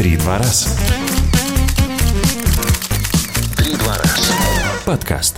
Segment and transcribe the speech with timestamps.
[0.00, 0.66] Три два раз.
[3.54, 4.32] Три два раз.
[4.86, 5.36] Подкаст.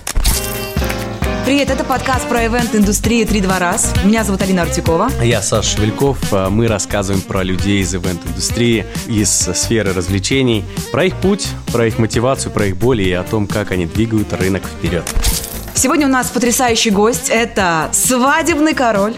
[1.43, 3.91] Привет, это подкаст про ивент-индустрию «Три два раз».
[4.05, 5.11] Меня зовут Алина Артюкова.
[5.21, 6.17] Я Саша Шевельков.
[6.31, 11.99] А Мы рассказываем про людей из ивент-индустрии, из сферы развлечений, про их путь, про их
[11.99, 15.03] мотивацию, про их боли и о том, как они двигают рынок вперед.
[15.73, 17.27] Сегодня у нас потрясающий гость.
[17.29, 19.15] Это свадебный король.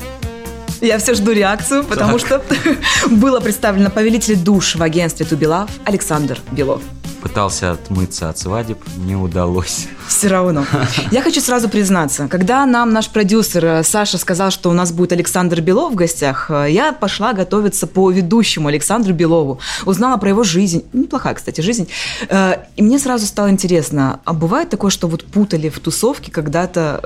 [0.81, 2.41] Я все жду реакцию, потому что
[3.09, 6.81] было представлено повелитель душ в агентстве Тубилав Александр Белов.
[7.21, 9.87] Пытался отмыться от свадеб, не удалось.
[10.07, 10.63] Все равно.
[11.09, 15.11] Я хочу сразу признаться, когда нам наш продюсер э, Саша сказал, что у нас будет
[15.11, 19.59] Александр Белов в гостях, э, я пошла готовиться по ведущему Александру Белову.
[19.85, 20.83] Узнала про его жизнь.
[20.93, 21.87] Неплохая, кстати, жизнь.
[22.29, 27.01] Э, И мне сразу стало интересно, а бывает такое, что вот путали в тусовке когда-то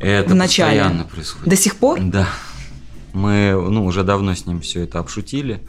[0.00, 0.80] Это в начале?
[0.82, 1.48] постоянно происходит.
[1.48, 1.98] До сих пор?
[1.98, 2.28] Да.
[3.12, 5.60] Мы, ну, уже давно с ним все это обшутили.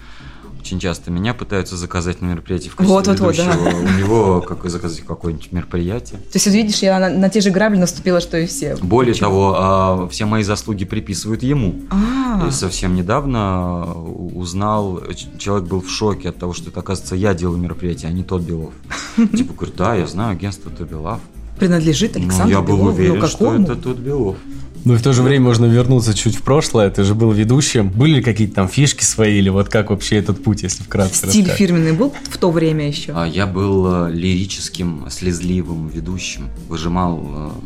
[0.61, 3.51] Очень часто меня пытаются заказать на мероприятие в качестве Вот-вот-вот, да.
[3.51, 3.79] ведущего.
[3.79, 6.19] У него как заказать какое-нибудь мероприятие.
[6.19, 8.77] То есть, вот видишь, я на, на те же грабли наступила, что и все.
[8.81, 9.27] Более Почему?
[9.29, 11.81] того, а, все мои заслуги приписывают ему.
[11.91, 17.15] А, И совсем недавно узнал, ч- человек был в шоке от того, что это, оказывается,
[17.17, 18.73] я делаю мероприятие, а не тот Белов.
[19.35, 21.19] Типа, говорю, да, я знаю агентство Тобелав.
[21.59, 22.89] принадлежит Ну, Александру я был Белову.
[22.91, 24.37] уверен, ну, что это тот Белов.
[24.85, 26.89] Ну и в то же время можно вернуться чуть в прошлое.
[26.89, 27.89] Ты же был ведущим.
[27.89, 31.41] Были ли какие-то там фишки свои или вот как вообще этот путь, если вкратце Стиль
[31.41, 31.57] рассказать?
[31.57, 33.13] фирменный был в то время еще?
[33.15, 37.23] А Я был э, лирическим, слезливым ведущим, выжимал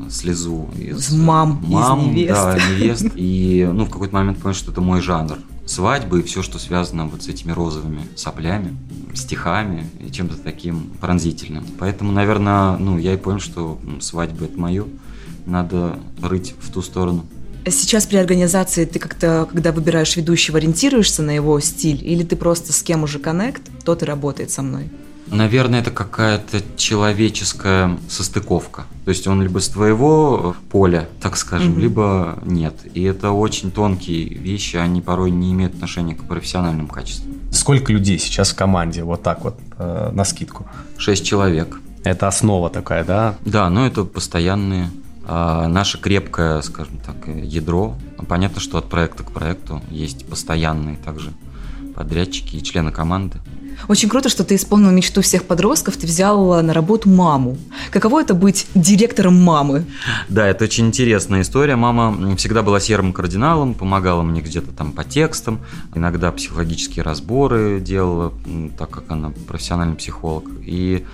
[0.07, 2.33] э, слезу из Из мам, из мам, невест.
[2.33, 3.05] да, невест.
[3.15, 5.37] И ну, в какой-то момент понял, что это мой жанр.
[5.65, 8.77] Свадьбы и все, что связано вот с этими розовыми соплями,
[9.15, 11.65] стихами и чем-то таким пронзительным.
[11.79, 14.85] Поэтому, наверное, ну, я и понял, что свадьба это мое.
[15.47, 17.25] Надо рыть в ту сторону.
[17.65, 22.01] Сейчас при организации ты как-то, когда выбираешь ведущего, ориентируешься на его стиль?
[22.05, 24.89] Или ты просто с кем уже коннект, тот и работает со мной?
[25.29, 28.83] Наверное, это какая-то человеческая состыковка.
[29.03, 31.79] То есть он либо с твоего поля, так скажем, Мгм.
[31.79, 32.75] либо нет.
[32.93, 37.33] И это очень тонкие вещи, они порой не имеют отношения к профессиональным качествам.
[37.51, 39.03] Сколько людей сейчас в команде?
[39.03, 40.65] Вот так вот, э, на скидку.
[40.97, 41.79] Шесть человек.
[42.05, 43.35] Это основа такая, да?
[43.45, 44.89] Да, но это постоянные.
[45.29, 47.97] А наше крепкое, скажем так, э, ядро.
[48.29, 51.33] Понятно, что от проекта к проекту есть постоянные также
[51.95, 53.39] подрядчики и члены команды.
[53.89, 57.57] Очень круто, что ты исполнил мечту всех подростков, ты взял на работу маму.
[57.91, 59.85] Каково это быть директором мамы?
[60.29, 61.75] Да, это очень интересная история.
[61.75, 65.59] Мама всегда была серым кардиналом, помогала мне где-то там по текстам,
[65.93, 68.33] иногда психологические разборы делала,
[68.77, 70.45] так как она профессиональный психолог.
[70.65, 71.05] И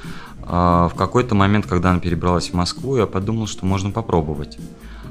[0.46, 4.58] в какой-то момент, когда она перебралась в Москву, я подумал, что можно попробовать.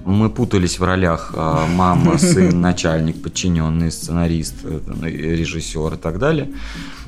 [0.04, 6.50] Мы путались в ролях а, мама, сын, начальник, подчиненный, сценарист, э, режиссер и так далее.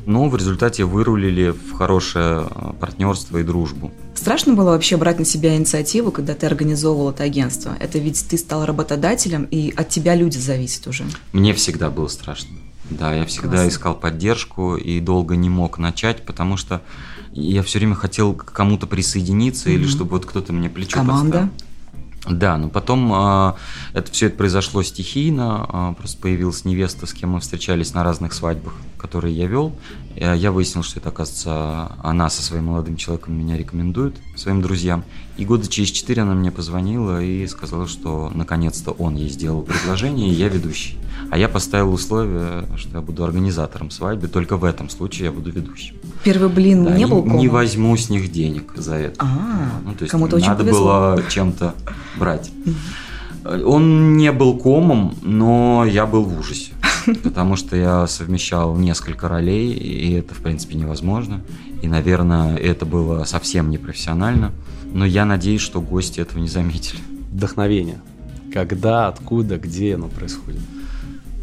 [0.07, 3.91] Но в результате вырулили в хорошее а, партнерство и дружбу.
[4.15, 7.75] Страшно было вообще брать на себя инициативу, когда ты организовывал это агентство?
[7.81, 11.05] Это ведь ты стал работодателем, и от тебя люди зависят уже.
[11.33, 12.51] Мне всегда было страшно.
[12.91, 13.69] Да, я всегда Классно.
[13.69, 16.83] искал поддержку и долго не мог начать, потому что
[17.34, 19.89] я все время хотел к кому-то присоединиться или Мгм.
[19.91, 21.25] чтобы вот кто-то мне плечо Команда.
[21.50, 21.50] подставил.
[22.27, 23.56] Да, но потом а,
[23.93, 28.33] это все это произошло стихийно, а, просто появилась невеста, с кем мы встречались на разных
[28.33, 29.77] свадьбах, которые я вел.
[30.17, 35.05] Я я выяснил, что это, оказывается, она со своим молодым человеком меня рекомендует своим друзьям.
[35.37, 40.31] И года через четыре она мне позвонила и сказала, что наконец-то он ей сделал предложение,
[40.31, 40.97] и я ведущий.
[41.30, 45.50] А я поставил условие, что я буду организатором свадьбы, только в этом случае я буду
[45.50, 45.97] ведущим.
[46.22, 47.38] Первый блин Да, не был комом?
[47.38, 49.16] не возьму с них денег за это.
[49.19, 50.84] А, Ну, то есть кому-то очень надо повезло.
[50.84, 51.75] было чем-то
[52.19, 52.50] брать.
[53.44, 56.72] Он не был комом, но я был в ужасе.
[57.22, 61.42] Потому что я совмещал несколько ролей, и это, в принципе, невозможно.
[61.82, 64.52] И, наверное, это было совсем непрофессионально.
[64.92, 67.00] Но я надеюсь, что гости этого не заметили.
[67.31, 68.00] Вдохновение.
[68.52, 70.60] Когда, откуда, где оно происходит?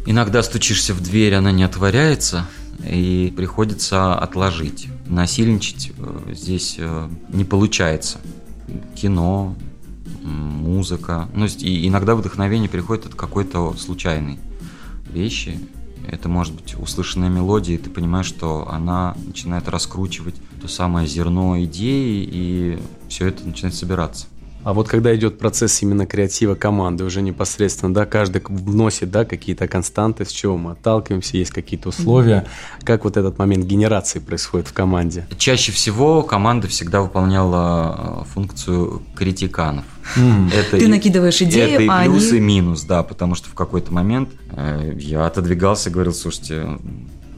[0.04, 2.46] Иногда стучишься в дверь, она не отворяется,
[2.84, 4.88] и приходится отложить.
[5.06, 8.18] Насильничать э, здесь э, не получается.
[8.94, 9.54] Кино,
[10.22, 11.28] музыка.
[11.34, 14.38] Ну, и иногда вдохновение приходит от какой-то случайной
[15.10, 15.58] вещи.
[16.08, 21.62] Это может быть услышанная мелодия, и ты понимаешь, что она начинает раскручивать то самое зерно
[21.62, 22.78] идеи, и
[23.08, 24.26] все это начинает собираться.
[24.64, 29.66] А вот когда идет процесс именно креатива команды, уже непосредственно, да, каждый вносит, да, какие-то
[29.66, 32.46] константы, с чего мы отталкиваемся, есть какие-то условия.
[32.84, 35.26] Как вот этот момент генерации происходит в команде?
[35.36, 39.84] Чаще всего команда всегда выполняла э, функцию критиканов.
[40.16, 43.48] Это Ты и- накидываешь идею, это и а плюс, они- и минус, да, потому что
[43.48, 46.78] в какой-то момент э, я отодвигался и говорил, слушайте,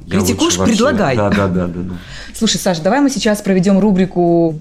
[0.06, 1.16] Я Критикуешь, вообще- предлагай.
[1.16, 1.94] Да, да, да, да, да.
[2.34, 4.58] Слушай, Саш, давай мы сейчас проведем рубрику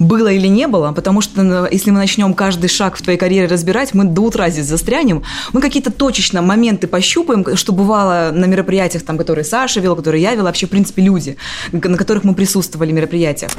[0.00, 3.46] было или не было, потому что ну, если мы начнем каждый шаг в твоей карьере
[3.46, 5.22] разбирать, мы до утра здесь застрянем.
[5.52, 10.34] Мы какие-то точечно моменты пощупаем, что бывало на мероприятиях, там, которые Саша вела, которые я
[10.34, 11.36] вела, вообще, в принципе, люди,
[11.70, 13.52] на которых мы присутствовали в мероприятиях.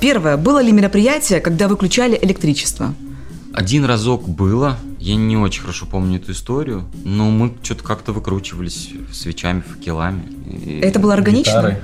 [0.00, 0.36] Первое.
[0.36, 2.94] Было ли мероприятие, когда выключали электричество?
[3.52, 8.90] Один разок было, я не очень хорошо помню эту историю, но мы что-то как-то выкручивались
[9.12, 10.80] свечами, факелами.
[10.80, 11.50] Это было органично?
[11.50, 11.76] Гитарой.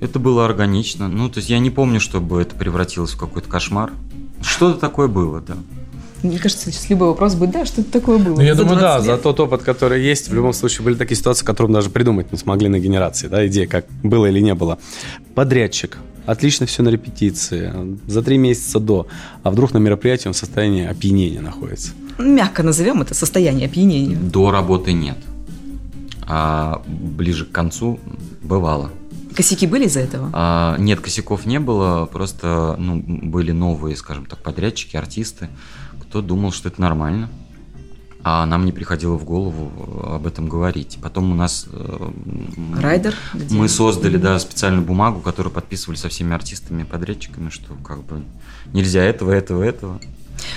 [0.00, 1.08] Это было органично.
[1.08, 3.92] Ну, то есть я не помню, чтобы это превратилось в какой-то кошмар.
[4.40, 5.56] Что-то такое было, да.
[6.22, 8.36] Мне кажется, сейчас любой вопрос будет, да, что это такое было?
[8.36, 9.06] Ну, я думаю, 20 да, лет?
[9.06, 12.38] за тот опыт, который есть, в любом случае были такие ситуации, которые даже придумать не
[12.38, 14.78] смогли на генерации, да, идея, как было или не было.
[15.34, 17.72] Подрядчик, отлично все на репетиции,
[18.06, 19.06] за три месяца до,
[19.42, 21.92] а вдруг на мероприятии он в состоянии опьянения находится.
[22.18, 24.16] Мягко назовем это состояние опьянения.
[24.16, 25.16] До работы нет.
[26.26, 27.98] А ближе к концу
[28.42, 28.90] бывало.
[29.34, 30.30] Косяки были из-за этого?
[30.32, 35.48] А, нет, косяков не было, просто ну, были новые, скажем так, подрядчики, артисты,
[36.02, 37.30] кто думал, что это нормально.
[38.22, 40.98] А нам не приходило в голову э, об этом говорить.
[41.02, 41.66] Потом у нас...
[41.72, 42.10] э,
[42.78, 43.14] Райдер?
[43.32, 43.54] где?
[43.54, 48.22] Мы создали, да, специальную бумагу, которую подписывали со всеми артистами и подрядчиками, что как бы
[48.74, 50.00] нельзя этого, этого, этого.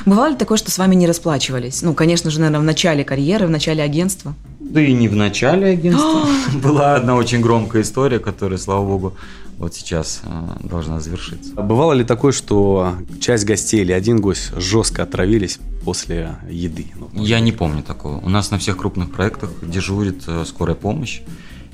[0.05, 1.81] Бывало ли такое, что с вами не расплачивались?
[1.81, 4.33] Ну, конечно же, наверное, в начале карьеры, в начале агентства.
[4.63, 6.25] Да и не в начале агентства.
[6.63, 9.13] Была одна очень громкая история, которая, слава богу,
[9.57, 11.51] вот сейчас э, должна завершиться.
[11.55, 16.87] А Бывало ли такое, что часть гостей или один гость жестко отравились после еды?
[16.95, 18.17] Ну, Я не помню такого.
[18.17, 21.21] У нас на всех крупных проектах дежурит э, скорая помощь,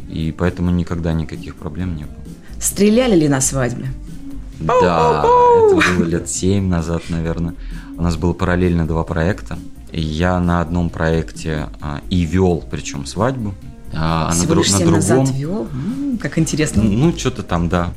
[0.10, 2.16] и поэтому никогда никаких проблем не было.
[2.60, 3.86] Стреляли ли на свадьбе?
[4.60, 7.56] Да, это было лет семь назад, наверное.
[7.98, 9.58] У нас было параллельно два проекта.
[9.92, 13.56] Я на одном проекте а, и вел, причем свадьбу,
[13.94, 14.94] а на, Всего дру- лишь на другом...
[15.00, 15.68] назад вел?
[15.72, 16.84] М, как интересно.
[16.84, 17.92] Ну, что-то там, да.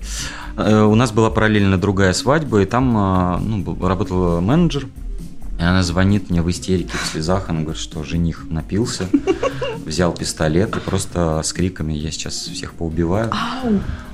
[0.56, 4.86] Э, У нас была параллельно другая свадьба, и там а, ну, был- работал менеджер.
[5.58, 7.48] И она звонит мне в истерике, в слезах.
[7.50, 9.06] Она говорит, что жених напился,
[9.86, 13.30] взял пистолет и просто с криками «Я сейчас всех поубиваю».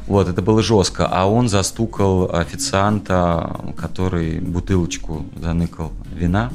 [0.09, 1.07] Вот, это было жестко.
[1.07, 6.51] А он застукал официанта, который бутылочку заныкал вина.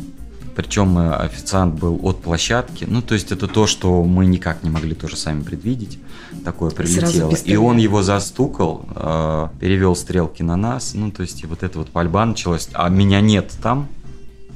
[0.56, 2.86] Причем э, официант был от площадки.
[2.88, 6.00] Ну, то есть это то, что мы никак не могли тоже сами предвидеть.
[6.46, 7.34] Такое прилетело.
[7.34, 10.94] И он его застукал, э, перевел стрелки на нас.
[10.94, 12.70] Ну, то есть и вот эта вот пальба началась.
[12.74, 13.88] А меня нет там.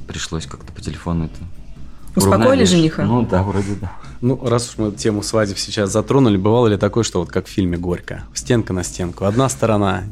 [0.06, 1.36] Пришлось как-то по телефону это
[2.18, 3.04] Успокоили жениха?
[3.04, 3.92] Ну да, вроде да.
[4.20, 7.50] Ну, раз уж мы тему свадеб сейчас затронули, бывало ли такое, что вот как в
[7.50, 10.04] фильме «Горько», стенка на стенку, одна сторона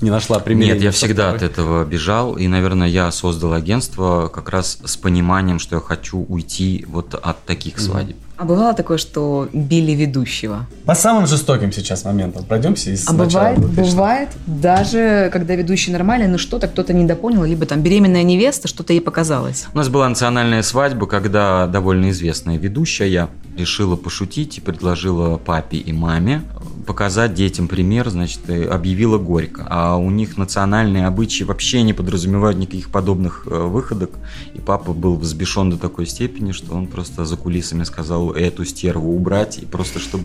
[0.00, 4.48] не нашла примерения Нет, я всегда от этого бежал, и, наверное, я создал агентство как
[4.50, 8.16] раз с пониманием, что я хочу уйти вот от таких свадеб.
[8.38, 10.66] А бывало такое, что били ведущего?
[10.84, 13.82] По самым жестоким сейчас моментам пройдемся из А бывает, 2000-х.
[13.82, 19.00] бывает, даже когда ведущий нормальный, но что-то кто-то недопонял, либо там беременная невеста, что-то ей
[19.00, 19.66] показалось.
[19.74, 25.92] У нас была национальная свадьба, когда довольно известная ведущая решила пошутить и предложила папе и
[25.92, 26.42] маме
[26.88, 29.66] показать детям пример, значит, объявила горько.
[29.68, 34.12] А у них национальные обычаи вообще не подразумевают никаких подобных э, выходок.
[34.54, 39.14] И папа был взбешен до такой степени, что он просто за кулисами сказал эту стерву
[39.14, 39.58] убрать.
[39.58, 40.24] И просто чтобы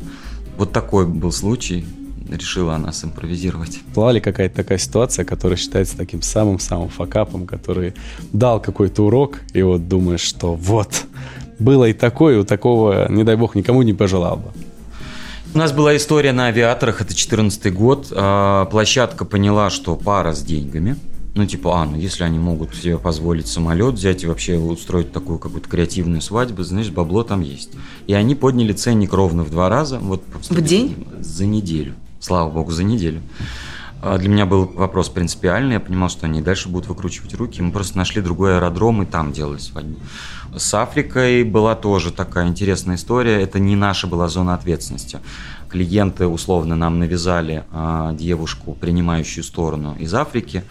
[0.57, 1.85] вот такой был случай,
[2.29, 3.79] решила она симпровизировать.
[3.95, 7.93] Была ли какая-то такая ситуация, которая считается таким самым-самым факапом, который
[8.31, 11.05] дал какой-то урок, и вот думаешь, что вот,
[11.59, 14.51] было и такое, и у такого, не дай бог, никому не пожелал бы.
[15.53, 18.07] У нас была история на авиаторах, это 14 год.
[18.11, 20.95] А, Площадка поняла, что пара с деньгами.
[21.35, 25.39] Ну, типа, а, ну если они могут себе позволить самолет взять и вообще устроить такую
[25.39, 27.71] какую-то креативную свадьбу, значит, бабло там есть.
[28.05, 29.97] И они подняли ценник ровно в два раза.
[29.99, 31.07] Вот В день?
[31.19, 31.95] За неделю.
[32.19, 33.21] Слава богу, за неделю.
[34.05, 37.61] А Для меня был вопрос принципиальный, я понимал, что они дальше будут выкручивать руки.
[37.61, 39.97] Мы просто нашли другой аэродром и там делали свадьбу.
[40.55, 43.41] С Африкой была тоже такая интересная история.
[43.41, 45.19] Это не наша была зона ответственности.
[45.69, 50.63] Клиенты условно нам навязали а, девушку, принимающую сторону из Африки,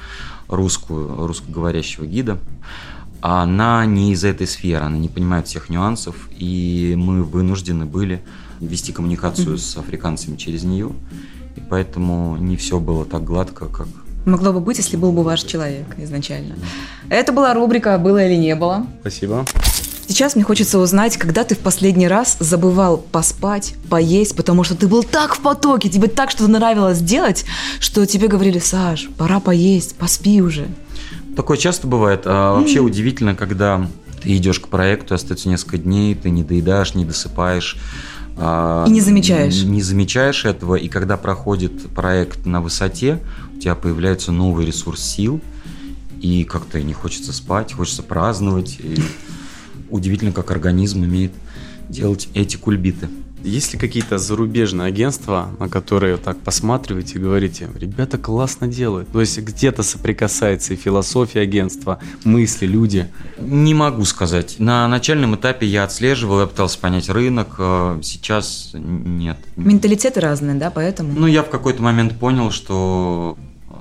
[0.52, 2.38] русскую, русскоговорящего гида.
[3.20, 8.22] Она не из этой сферы, она не понимает всех нюансов, и мы вынуждены были
[8.60, 10.90] вести коммуникацию с африканцами через нее.
[11.56, 13.86] И поэтому не все было так гладко, как
[14.24, 16.54] Могло бы быть, если был бы ваш человек изначально.
[17.08, 18.86] Это была рубрика «Было или не было».
[19.00, 19.44] Спасибо.
[20.06, 24.86] Сейчас мне хочется узнать, когда ты в последний раз забывал поспать, поесть, потому что ты
[24.86, 27.44] был так в потоке, тебе так что-то нравилось делать,
[27.80, 30.66] что тебе говорили, Саш, пора поесть, поспи уже.
[31.36, 32.22] Такое часто бывает.
[32.26, 33.88] А вообще удивительно, когда
[34.22, 37.78] ты идешь к проекту, остается несколько дней, ты не доедаешь, не досыпаешь,
[38.36, 39.62] И не замечаешь.
[39.62, 43.20] Не замечаешь этого, и когда проходит проект на высоте,
[43.54, 45.40] у тебя появляется новый ресурс сил,
[46.20, 48.78] и как-то не хочется спать, хочется праздновать.
[48.80, 48.96] И
[49.92, 51.32] удивительно, как организм умеет
[51.88, 53.08] делать эти кульбиты.
[53.44, 59.10] Есть ли какие-то зарубежные агентства, на которые так посматриваете и говорите, ребята классно делают?
[59.10, 63.08] То есть где-то соприкасается и философия агентства, мысли, люди?
[63.38, 64.56] Не могу сказать.
[64.60, 67.56] На начальном этапе я отслеживал, я пытался понять рынок.
[67.58, 69.38] э, Сейчас нет.
[69.56, 71.12] Менталитеты разные, да, поэтому.
[71.12, 73.36] Ну, я в какой-то момент понял, что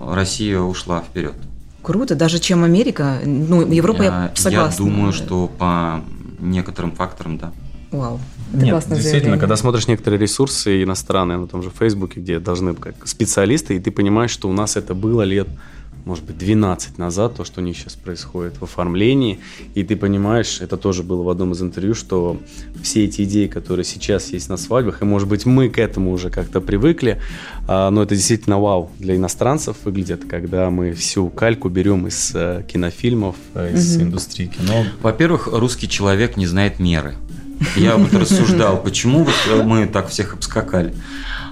[0.07, 1.35] Россия ушла вперед.
[1.81, 3.19] Круто, даже чем Америка.
[3.25, 4.83] Ну, Европа я, согласна.
[4.83, 6.01] Я думаю, что по
[6.39, 7.51] некоторым факторам, да.
[7.91, 8.19] Вау.
[8.53, 9.39] Это Нет, действительно, заявление.
[9.39, 13.79] когда смотришь некоторые ресурсы иностранные, на том же Фейсбуке, где должны быть как специалисты, и
[13.79, 15.47] ты понимаешь, что у нас это было лет,
[16.05, 19.39] может быть, 12 назад, то, что у них сейчас происходит в оформлении,
[19.75, 22.37] и ты понимаешь, это тоже было в одном из интервью, что
[22.81, 26.29] все эти идеи, которые сейчас есть на свадьбах, и, может быть, мы к этому уже
[26.29, 27.21] как-то привыкли,
[27.67, 32.63] а, но это действительно вау для иностранцев выглядит, когда мы всю кальку берем из э,
[32.67, 34.07] кинофильмов, э, из Мгм.
[34.07, 34.85] индустрии кино.
[35.01, 37.15] Во-первых, русский человек не знает меры.
[37.75, 40.93] Я вот рассуждал, почему вот мы так всех обскакали.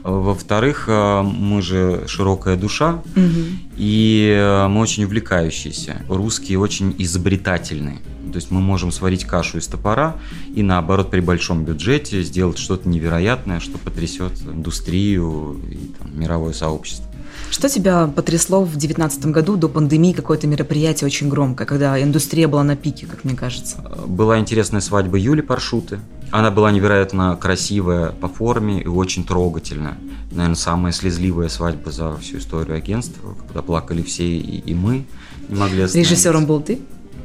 [0.09, 3.59] Во-вторых, э, мы же широкая душа, Мгм.
[3.77, 6.01] и э, мы очень увлекающиеся.
[6.09, 7.99] Русские очень изобретательные.
[8.31, 10.15] То есть мы можем сварить кашу из топора
[10.53, 17.05] и наоборот при большом бюджете сделать что-то невероятное, что потрясет индустрию и там, мировое сообщество.
[17.49, 22.63] Что тебя потрясло в 2019 году до пандемии какое-то мероприятие очень громкое, когда индустрия была
[22.63, 23.77] на пике, как мне кажется?
[24.05, 25.99] Была интересная свадьба Юли Паршуты.
[26.31, 29.97] Она была невероятно красивая по форме и очень трогательная.
[30.31, 35.05] Наверное, самая слезливая свадьба за всю историю агентства, когда плакали все и, и мы
[35.47, 35.81] не могли.
[35.81, 36.79] Режиссером был ты?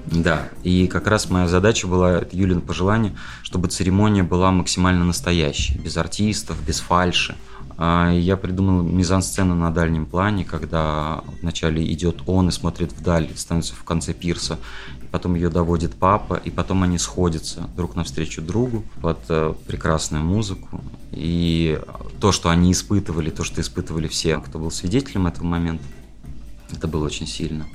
[0.07, 5.79] Да, и как раз моя задача была, это Юлин пожелание, чтобы церемония была максимально настоящей,
[5.79, 7.37] без артистов, без фальши.
[7.77, 13.75] А, Я придумал мизансцену на дальнем плане, когда вначале идет он и смотрит вдаль, становится
[13.75, 14.59] в конце пирса,
[15.11, 20.81] потом ее доводит папа, и потом они сходятся друг навстречу другу под э, прекрасную музыку.
[21.11, 21.81] И
[22.21, 25.85] то, что они испытывали, то, что испытывали все, кто был свидетелем этого момента,
[26.73, 27.67] это было очень сильно.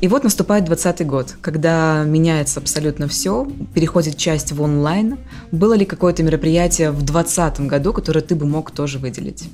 [0.00, 5.18] И вот наступает 20 год, когда меняется абсолютно все, переходит часть в онлайн.
[5.50, 9.48] Было ли какое-то мероприятие в 2020 году, которое ты бы мог тоже выделить?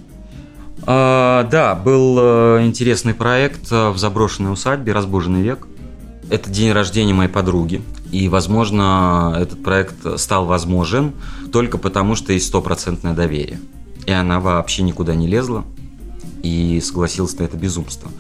[0.87, 5.67] А, да, был э, интересный проект э, в заброшенной усадьбе «Разбуженный век».
[6.31, 7.83] Это день рождения моей подруги.
[8.11, 11.13] И, возможно, этот проект стал возможен
[11.53, 13.61] только потому, что есть стопроцентное доверие.
[14.07, 15.65] И она вообще никуда не лезла
[16.43, 18.11] и согласилась на это безумство.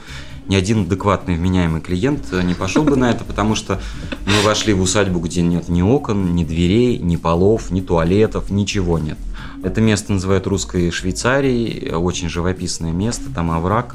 [0.51, 3.81] Ни один адекватный вменяемый клиент э, не пошел бы на это, потому что
[4.27, 8.99] мы вошли в усадьбу, где нет ни окон, ни дверей, ни полов, ни туалетов, ничего
[8.99, 9.17] нет.
[9.63, 13.95] Это место называют русской Швейцарией, очень живописное место, там овраг,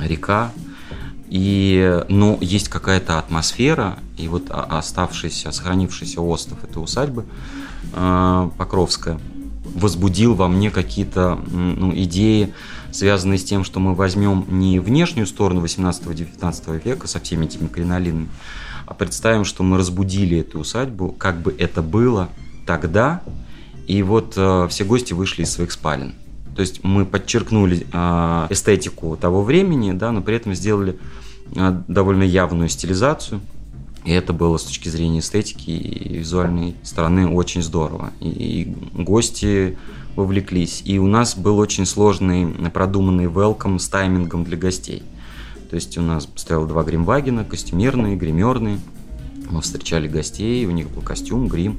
[0.00, 0.50] река.
[1.28, 7.26] И, но есть какая-то атмосфера, и вот о- оставшийся, сохранившийся остров этой усадьбы
[7.92, 9.20] э, Покровская
[9.74, 12.54] возбудил во мне какие-то ну, идеи,
[12.96, 18.28] связанные с тем, что мы возьмем не внешнюю сторону 18-19 века со всеми этими кринолинами,
[18.86, 22.28] а представим, что мы разбудили эту усадьбу, как бы это было
[22.66, 23.22] тогда,
[23.86, 26.14] и вот э, все гости вышли из своих спален.
[26.54, 30.98] То есть мы подчеркнули э, эстетику того времени, да, но при этом сделали
[31.54, 33.40] э, довольно явную стилизацию.
[34.04, 38.12] И это было с точки зрения эстетики и визуальной стороны очень здорово.
[38.20, 39.76] И, и гости
[40.16, 40.82] вовлеклись.
[40.84, 45.02] И у нас был очень сложный продуманный welcome с таймингом для гостей.
[45.70, 48.80] То есть у нас стояло два гримвагена, костюмерные, гримерные.
[49.50, 51.78] Мы встречали гостей, у них был костюм, грим.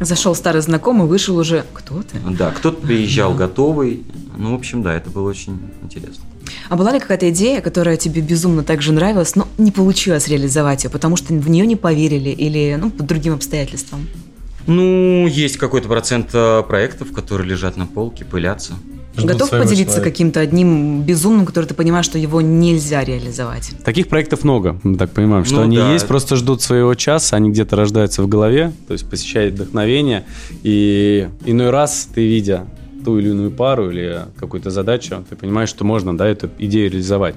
[0.00, 2.18] Зашел старый знакомый, вышел уже кто ты?
[2.36, 4.04] Да, кто-то приезжал готовый.
[4.36, 6.24] Ну, в общем, да, это было очень интересно.
[6.68, 10.90] А была ли какая-то идея, которая тебе безумно также нравилась, но не получилось реализовать ее,
[10.90, 14.06] потому что в нее не поверили или ну, по другим обстоятельствам?
[14.68, 18.74] Ну, есть какой-то процент э, проектов, которые лежат на полке, пылятся.
[19.16, 20.10] Ждут Готов поделиться человека.
[20.10, 23.72] каким-то одним безумным, который ты понимаешь, что его нельзя реализовать?
[23.84, 27.34] Таких проектов много, мы так понимаем, что Ну они да, есть, просто ждут своего часа,
[27.36, 30.24] они где-то рождаются в голове, то есть посещает вдохновение,
[30.62, 32.66] и иной раз ты, видя
[33.04, 37.34] ту или иную пару или какую-то задачу, ты понимаешь, что можно, да, эту идею реализовать.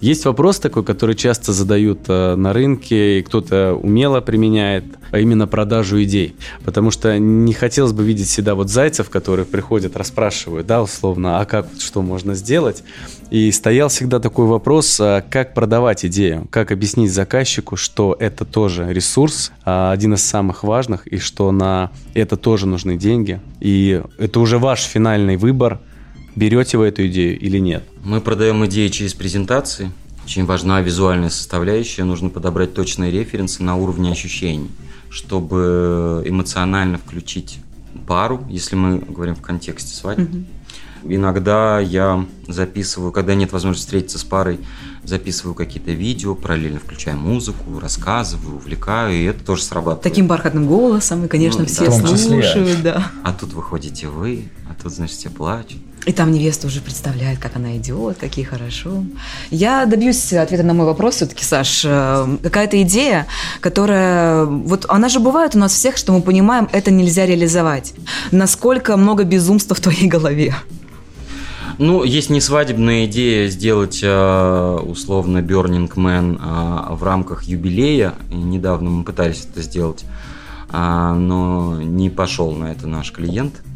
[0.00, 5.46] Есть вопрос такой, который часто задают э, на рынке, и кто-то умело применяет, а именно
[5.46, 6.36] продажу идей.
[6.64, 11.44] Потому что не хотелось бы видеть всегда вот зайцев, которые приходят, расспрашивают, да, условно, а
[11.44, 12.82] как, что можно сделать.
[13.30, 18.90] И стоял всегда такой вопрос, а как продавать идею, как объяснить заказчику, что это тоже
[18.92, 23.38] ресурс, а, один из самых важных, и что на это тоже нужны деньги.
[23.60, 25.78] И это уже ваш финальный выбор,
[26.40, 27.84] берете вы эту идею или нет.
[28.02, 29.92] Мы продаем идеи через презентации.
[30.24, 32.04] Очень важна визуальная составляющая.
[32.04, 34.70] Нужно подобрать точные референсы на уровне ощущений,
[35.10, 37.58] чтобы эмоционально включить
[38.06, 40.24] пару, если мы говорим в контексте свадьбы.
[40.24, 41.14] Угу.
[41.14, 44.60] Иногда я записываю, когда нет возможности встретиться с парой,
[45.04, 50.02] записываю какие-то видео, параллельно включаю музыку, рассказываю, увлекаю, и это тоже срабатывает.
[50.02, 52.16] Таким бархатным голосом, и, конечно, ну, все да.
[52.16, 53.10] слушают, да.
[53.24, 55.78] А тут выходите вы, а тут, значит, все плачут.
[56.06, 59.04] И там невеста уже представляет, как она идет, какие хорошо.
[59.50, 61.82] Я добьюсь ответа на мой вопрос все-таки, Саш.
[61.84, 63.26] Э, какая-то идея,
[63.60, 64.46] которая...
[64.46, 67.92] Вот она же бывает у нас всех, что мы понимаем, это нельзя реализовать.
[68.30, 70.54] Насколько много безумства в твоей голове?
[71.80, 78.14] Ну, есть не свадебная идея сделать э, условно Burning Man в рамках юбилея.
[78.30, 80.04] И недавно мы пытались это сделать,
[80.68, 83.54] а, но не пошел на это наш клиент–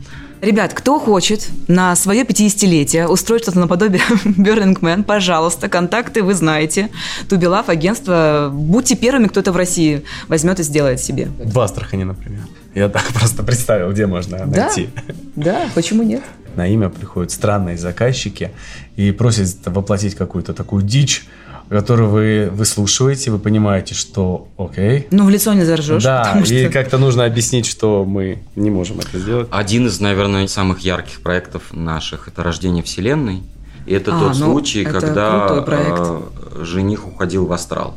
[0.44, 6.90] Ребят, кто хочет на свое 50-летие устроить что-то наподобие Burning Man, пожалуйста, контакты вы знаете.
[7.30, 8.50] Тубилав, агентство.
[8.52, 11.30] Будьте первыми, кто это в России возьмет и сделает себе.
[11.42, 12.42] В Астрахани, например.
[12.75, 14.90] Я так просто представил, где можно найти.
[15.34, 16.23] Да, почему нет?
[16.56, 18.50] На имя приходят странные заказчики
[18.96, 21.26] и просят воплотить какую-то такую дичь,
[21.68, 25.08] которую вы выслушиваете, вы понимаете, что окей.
[25.11, 26.02] Ну, в лицо не заржешь.
[26.02, 26.70] Да, и что...
[26.70, 29.49] как-то нужно объяснить, что мы не можем это сделать.
[29.50, 33.42] Один из, наверное, самых ярких проектов наших– это «Рождение Вселенной».
[33.87, 36.20] И это а, тот ну, случай, это когда э,
[36.62, 37.94] жених уходил в астрал.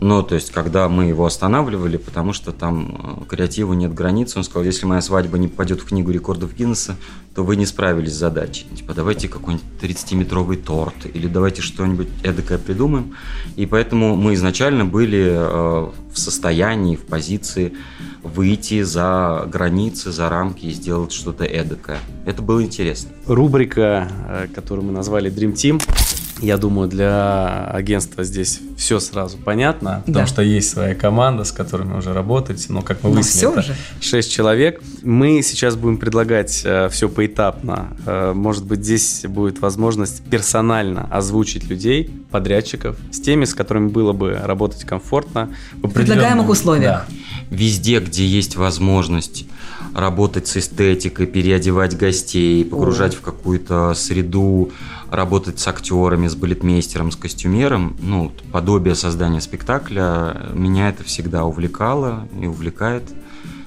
[0.00, 4.44] Ну, то есть, когда мы его останавливали, потому что там э, креативу нет границ, он
[4.44, 6.96] сказал, если моя свадьба не попадет в книгу рекордов Гиннесса,
[7.34, 8.66] то вы не справились с задачей.
[8.74, 13.14] Типа, давайте какой-нибудь 30-метровый торт или давайте что-нибудь эдакое придумаем.
[13.56, 17.74] И поэтому мы изначально были э, в состоянии, в позиции
[18.22, 21.98] выйти за границы, за рамки и сделать что-то эдакое.
[22.24, 23.10] Это было интересно.
[23.26, 25.82] Рубрика, э, которую мы назвали Dream Team,
[26.40, 30.26] я думаю, для агентства здесь все сразу понятно, потому да.
[30.26, 33.76] что есть своя команда, с которой мы уже работаете, но как мы выяснили, это уже.
[34.00, 34.82] 6 человек.
[35.02, 37.96] Мы сейчас будем предлагать э, все поэтапно.
[38.06, 44.12] Э, может быть, здесь будет возможность персонально озвучить людей, подрядчиков, с теми, с которыми было
[44.12, 45.50] бы работать комфортно.
[45.82, 47.06] В предлагаемых условиях.
[47.08, 47.14] Да.
[47.50, 49.46] Везде, где есть возможность
[49.94, 53.18] работать с эстетикой, переодевать гостей, погружать О.
[53.18, 54.70] в какую-то среду,
[55.10, 62.28] работать с актерами, с балетмейстером, с костюмером, ну, подобие создания спектакля, меня это всегда увлекало
[62.40, 63.02] и увлекает.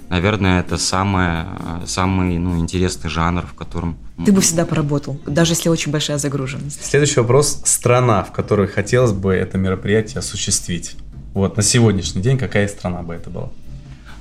[0.10, 1.48] Наверное, это самое,
[1.88, 3.98] самый ну, интересный жанр, в котором...
[4.24, 6.86] Ты бы всегда поработал, даже если очень большая загруженность.
[6.86, 7.62] Следующий вопрос.
[7.66, 10.96] Страна, в которой хотелось бы это мероприятие осуществить.
[11.34, 13.50] Вот, на сегодняшний день какая страна бы это была?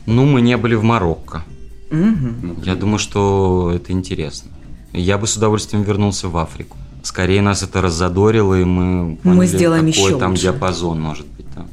[0.06, 1.44] Ну, мы не были в Марокко.
[1.92, 2.62] Угу.
[2.64, 4.50] Я думаю, что это интересно.
[4.92, 6.76] Я бы с удовольствием вернулся в Африку.
[7.02, 10.42] Скорее нас это раззадорило, и мы поняли, мы сделаем какой еще там лучше.
[10.44, 11.68] диапазон может быть там.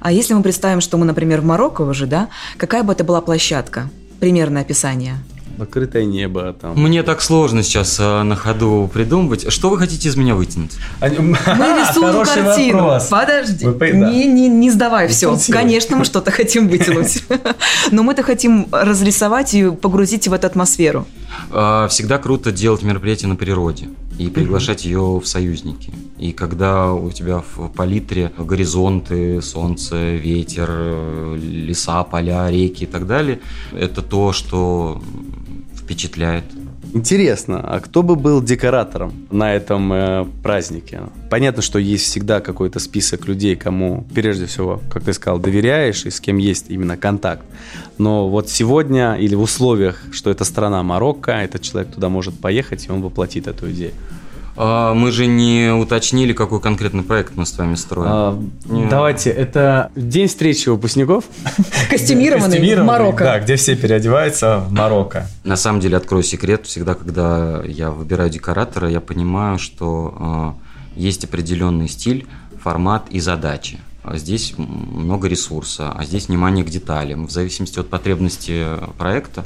[0.00, 3.20] А если мы представим, что мы, например, в Марокко уже, да, какая бы это была
[3.20, 3.88] площадка?
[4.20, 5.16] Примерное описание.
[5.58, 6.80] Открытое небо там.
[6.80, 9.50] Мне так сложно сейчас а, на ходу придумывать.
[9.50, 10.72] Что вы хотите из меня вытянуть?
[11.00, 12.82] Мы рисуем картину.
[12.82, 13.08] Вопрос.
[13.08, 13.66] Подожди.
[13.66, 14.10] Вы, да.
[14.10, 15.36] не, не, не сдавай все.
[15.48, 17.24] Конечно, мы что-то хотим вытянуть.
[17.90, 21.06] Но мы-то хотим разрисовать и погрузить в эту атмосферу.
[21.50, 23.88] А, всегда круто делать мероприятие на природе
[24.18, 25.92] и приглашать ее в союзники.
[26.18, 33.40] И когда у тебя в палитре горизонты, солнце, ветер, леса, поля, реки и так далее,
[33.72, 35.02] это то, что
[35.86, 36.44] впечатляет.
[36.94, 41.02] Интересно, а кто бы был декоратором на этом э, празднике?
[41.30, 46.10] Понятно, что есть всегда какой-то список людей, кому, прежде всего, как ты сказал, доверяешь и
[46.10, 47.44] с кем есть именно контакт.
[47.98, 52.86] Но вот сегодня или в условиях, что это страна Марокко, этот человек туда может поехать,
[52.86, 53.92] и он воплотит эту идею.
[54.56, 58.08] А, мы же не уточнили, какой конкретный проект мы с вами строим.
[58.10, 58.42] А,
[58.90, 61.24] давайте, это день встречи выпускников.
[61.90, 63.24] Костюмированный в Марокко.
[63.24, 65.26] Да, где все переодеваются в Марокко.
[65.44, 70.56] На самом деле, открою секрет, всегда, когда я выбираю декоратора, я понимаю, что
[70.96, 72.26] э, есть определенный стиль,
[72.62, 73.78] формат и задачи.
[74.02, 77.26] А здесь много ресурса, а здесь внимание к деталям.
[77.26, 78.64] В зависимости от потребности
[78.96, 79.44] проекта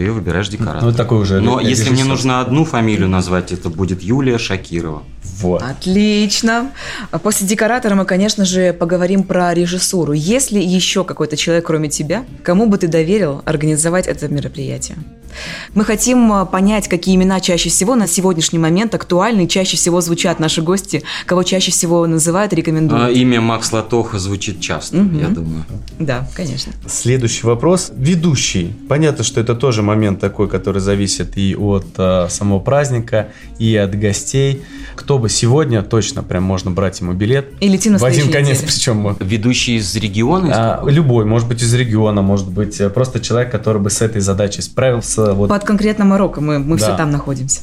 [0.00, 0.86] ты выбираешь декоратора.
[0.86, 5.02] Ну, такой уже Но если мне нужно одну фамилию назвать, это будет Юлия Шакирова.
[5.40, 5.62] Вот.
[5.62, 6.70] Отлично.
[7.22, 10.14] После декоратора мы, конечно же, поговорим про режиссуру.
[10.14, 14.96] Есть ли еще какой-то человек, кроме тебя, кому бы ты доверил организовать это мероприятие?
[15.74, 20.40] Мы хотим а, понять, какие имена чаще всего на сегодняшний момент актуальны, чаще всего звучат
[20.40, 23.02] наши гости, кого чаще всего называют, рекомендуют.
[23.04, 25.18] А, Имя Макс Латоха звучит часто, Мгм.
[25.20, 25.64] я думаю.
[25.98, 26.72] Да, конечно.
[26.88, 27.90] Следующий вопрос.
[27.96, 28.74] Ведущий.
[28.88, 33.98] Понятно, что это тоже момент такой, который зависит и от э, самого праздника, и от
[33.98, 34.62] гостей.
[34.96, 37.48] Кто бы сегодня точно прям можно брать ему билет.
[37.60, 38.66] И летим на В один конец, неделе.
[38.66, 40.46] причем Ведущий из региона?
[40.46, 44.00] из А, любой, может быть из региона, может быть э, просто человек, который бы с
[44.02, 45.19] этой задачей справился.
[45.34, 46.96] Вот Под конкретно Марокко мы, мы все Да.
[46.98, 47.60] там находимся.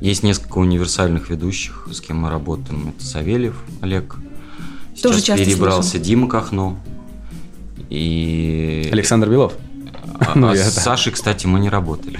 [0.00, 2.92] Есть несколько универсальных ведущих, с кем мы работаем.
[2.96, 4.16] Это Савельев Олег.
[5.02, 6.76] Тоже Сейчас часто перебрался Дима Кахно.
[7.90, 8.88] И...
[8.92, 9.52] Александр Белов.
[10.18, 10.72] А- Ну, а с.
[10.74, 12.18] Сашей, кстати, мы не работали.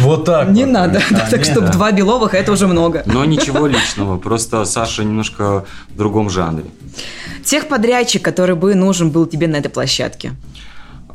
[0.00, 0.48] Вот так.
[0.50, 0.72] Не вот.
[0.72, 1.72] надо, А, так чтобы да.
[1.72, 3.02] два Беловых, это уже много.
[3.06, 6.64] Но ничего личного, просто Саша немножко в другом жанре.
[7.44, 10.32] Техподрядчик, который бы нужен был тебе на этой площадке.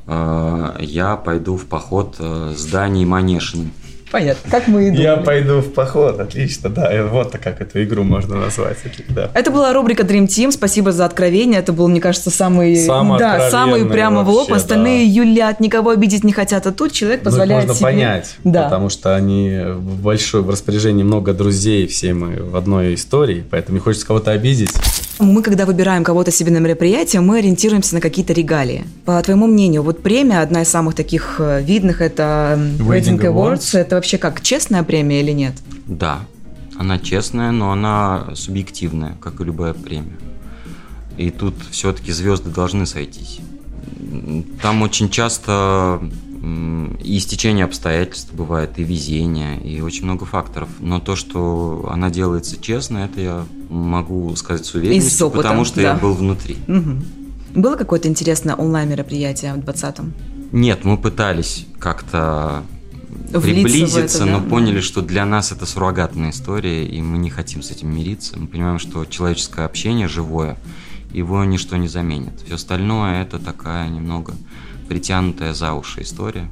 [0.08, 3.72] Э, Я пойду в поход э, с Даней Манешиным.
[4.12, 6.96] Понятно, как мы и Я пойду в поход, отлично, да.
[6.96, 8.78] И Вот как эту игру можно назвать.
[9.10, 9.32] Да.
[9.34, 10.52] Это была рубрика Dream Team.
[10.52, 11.60] Спасибо за откровение.
[11.60, 14.50] Это был, мне кажется, самый, Самый да, самый прямо в лоб.
[14.50, 16.68] вообще, Остальные юлят, никого обидеть не хотят.
[16.68, 17.86] А тут человек Ну, позволяет можно себе...
[17.88, 18.66] понять, Да.
[18.66, 23.78] потому что они в большой в распоряжении много друзей, все мы в одной истории, поэтому
[23.78, 24.70] не хочется кого-то обидеть.
[25.19, 28.86] Мы, когда выбираем кого-то себе на мероприятие, мы ориентируемся на какие-то регалии.
[29.06, 33.58] По твоему мнению, вот премия, одна из самых таких э, видных, это Wedding Awards.
[33.58, 33.78] Awards.
[33.78, 35.54] Это вообще как, честная премия или нет?
[35.86, 36.21] Да,
[36.78, 40.17] она честная, но она субъективная, как и любая премия.
[41.17, 43.39] И тут все-таки звезды должны сойтись.
[44.62, 46.02] Там очень часто
[46.43, 50.67] и стечение обстоятельств бывает, и везение, и очень много факторов.
[50.79, 55.79] Но то, что она делается честно, это я могу сказать с уверенностью, опыта, потому что
[55.79, 55.99] я да.
[55.99, 56.58] был внутри.
[56.67, 57.03] Мгм.
[57.56, 60.13] Было какое-то интересное онлайн-мероприятие в 20-м?
[60.51, 62.63] Нет, мы пытались как-то
[63.32, 64.39] приблизиться, это, да?
[64.39, 68.38] но поняли, что для нас это суррогатная история, и мы не хотим с этим мириться.
[68.38, 70.58] Мы понимаем, что человеческое общение живое,
[71.13, 72.34] его ничто не заменит.
[72.45, 74.34] Все остальное это такая немного
[74.88, 76.50] притянутая за уши история.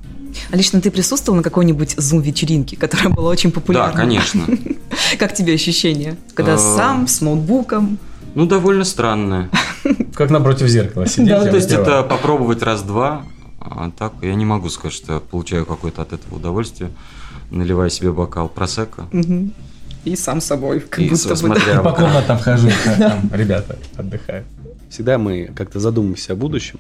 [0.52, 3.92] А лично ты присутствовал на какой-нибудь зум-вечеринке, которая была очень популярна?
[3.94, 4.46] Да, конечно.
[5.20, 6.16] Как тебе ощущение?
[6.34, 6.58] Когда А.
[6.58, 7.98] сам, с ноутбуком?
[8.34, 9.50] Ну, довольно странное.
[10.14, 11.30] Как напротив зеркала сидеть.
[11.30, 13.24] Да, То есть это попробовать раз-два,
[13.60, 16.92] а так я не могу сказать, что я получаю какое-то от этого удовольствие,
[17.50, 19.08] наливая себе бокал просека.
[20.06, 21.36] И сам собой, как И будто бы.
[21.36, 24.48] смотря По комнатам хожу, как там ребята отдыхают.
[24.90, 26.80] Всегда мы как-то задумываемся о будущем.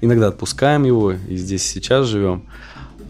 [0.00, 2.44] Иногда отпускаем его и здесь сейчас живем.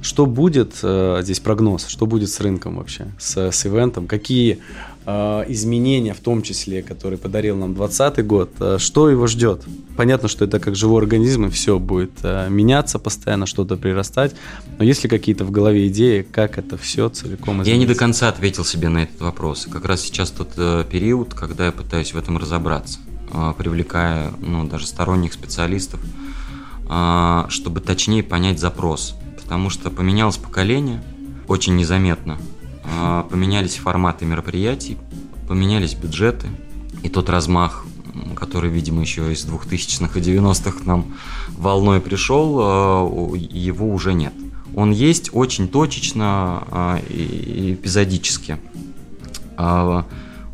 [0.01, 4.61] Что будет, э, здесь прогноз, что будет с рынком вообще, с, с ивентом, какие
[5.05, 9.64] э, изменения, в том числе, которые подарил нам 2020 год, э, что его ждет?
[9.96, 12.12] Понятно, что это как живой организм, и все будет
[12.48, 14.37] меняться постоянно, что-то прирастать,
[14.79, 17.98] но есть ли какие-то в голове идеи, как это все целиком Я не до изменится?
[17.98, 19.66] конца ответил себе на этот вопрос.
[19.68, 20.51] Как раз сейчас тот
[20.88, 23.01] период, когда я пытаюсь в этом разобраться,
[23.59, 25.98] привлекая ну, даже сторонних специалистов,
[26.88, 29.14] чтобы точнее понять запрос.
[29.42, 31.03] Потому что поменялось поколение
[31.46, 32.38] очень незаметно.
[32.85, 34.96] Э, поменялись форматы мероприятий,
[35.46, 36.48] поменялись бюджеты.
[37.03, 37.85] И тот размах,
[38.35, 41.14] который, видимо, еще из 2000-х и 90-х к нам
[41.57, 42.57] волной пришел,
[43.07, 44.33] у- его уже нет.
[44.74, 48.59] Он есть очень точечно а, и эпизодически.
[49.57, 50.05] А,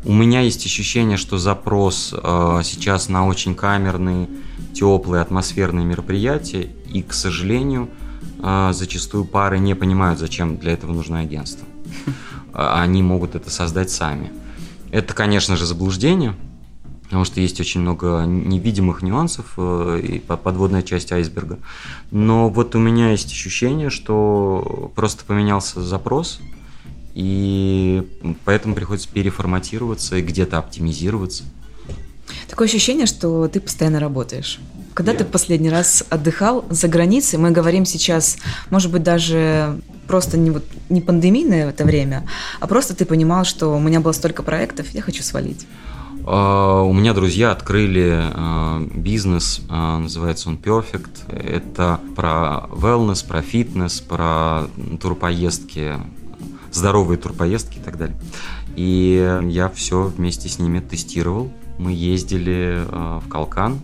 [0.03, 4.27] У меня есть ощущение, что запрос а, сейчас на очень камерные,
[4.75, 7.89] теплые, атмосферные мероприятия, и, к сожалению,
[8.41, 11.65] а, зачастую пары не понимают, зачем для этого нужно агентство.
[12.53, 14.31] А, Они могут это создать сами.
[14.91, 16.35] Это, конечно же, заблуждение,
[17.03, 21.59] потому что есть очень много невидимых нюансов э, и по- подводная часть айсберга.
[22.11, 26.39] Но вот у меня есть ощущение, что просто поменялся запрос,
[27.13, 28.07] и
[28.45, 31.43] поэтому приходится переформатироваться и где-то оптимизироваться.
[32.49, 34.59] Такое ощущение, что ты постоянно работаешь.
[34.93, 38.37] Когда ты в последний раз отдыхал за границей, мы говорим сейчас,
[38.69, 42.25] может быть, даже просто не, вот, не пандемийное это время,
[42.59, 45.67] а просто ты понимал, что у меня было столько проектов, я хочу свалить.
[46.25, 51.29] А, У меня друзья открыли а, бизнес, а, называется он Perfect.
[51.29, 54.63] Это про wellness, про фитнес, про
[55.01, 55.93] турпоездки,
[56.71, 58.17] здоровые турпоездки и так далее.
[58.75, 61.51] И я все вместе с ними тестировал.
[61.77, 63.79] Мы ездили а, в Калкан,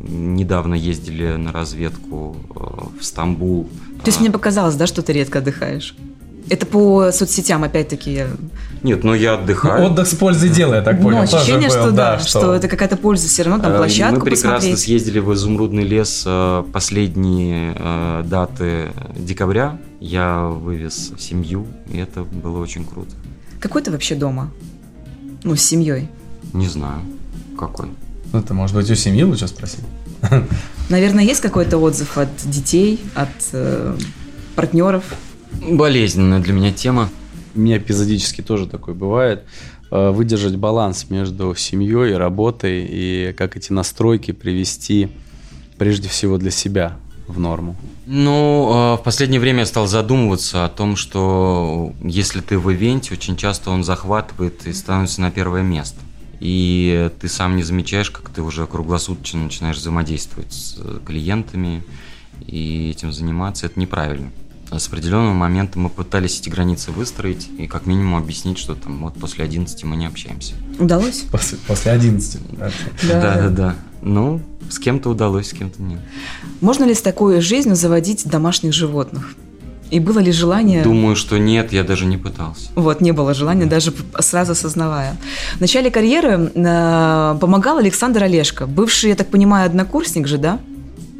[0.00, 3.68] недавно ездили на разведку а, в Стамбул.
[4.02, 5.96] То есть А, мне показалось, да, что ты редко отдыхаешь?
[6.50, 8.24] Это по соцсетям, опять-таки.
[8.82, 9.86] Нет, но я отдыхаю.
[9.86, 11.20] Отдых с пользой дела, я так Ну, понял.
[11.22, 14.24] ощущение, тоже что был, да, что это какая-то польза все равно, там Э, площадку Мы
[14.26, 14.78] прекрасно посмотреть.
[14.80, 19.78] съездили в Изумрудный лес э, последние э, даты декабря.
[20.00, 23.12] Я вывез семью, и это было очень круто.
[23.58, 24.50] Какой ты вообще дома?
[25.44, 26.10] Ну, с семьей.
[26.54, 27.02] Не знаю,
[27.58, 27.88] какой.
[28.32, 29.84] Ну, это, может быть, у семьи лучше спросить.
[30.88, 33.96] Наверное, есть какой-то отзыв от детей, от э,
[34.54, 35.04] партнеров?
[35.68, 37.10] Болезненная для меня тема.
[37.56, 39.42] У меня эпизодически тоже такое бывает.
[39.90, 45.08] Э, Выдержать баланс между семьей и работой, и как эти настройки привести
[45.76, 47.74] прежде всего для себя в норму.
[48.06, 53.14] Ну, э, в последнее время я стал задумываться о том, что если ты в ивенте,
[53.14, 55.98] очень часто он захватывает и становится на первое место.
[56.40, 61.82] И ты сам не замечаешь, как ты уже круглосуточно начинаешь взаимодействовать с э, клиентами
[62.46, 63.66] и этим заниматься.
[63.66, 64.30] Это неправильно.
[64.70, 69.02] А С определенного момента мы пытались эти границы выстроить и как минимум объяснить, что там
[69.02, 70.54] вот после 11 мы не общаемся.
[70.78, 71.24] Удалось?
[71.30, 72.40] После, после 11.
[73.02, 73.76] Да-да-да.
[74.02, 76.00] Ну, с кем-то удалось, с кем-то нет.
[76.60, 79.34] Можно ли с такой жизнью заводить домашних животных?
[79.94, 80.82] И было ли желание...
[80.82, 82.68] Думаю, что нет, я даже не пытался.
[82.74, 85.16] Вот, не было желания, даже сразу осознавая.
[85.56, 90.58] В начале карьеры э, помогал Александр Олешко, бывший, я так понимаю, однокурсник же, да?